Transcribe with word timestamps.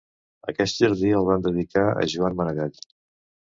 Aquest 0.53 0.81
jardí 0.83 1.11
el 1.19 1.27
van 1.29 1.45
dedicar 1.49 1.85
a 1.91 2.09
Joan 2.17 2.41
Maragall. 2.43 2.83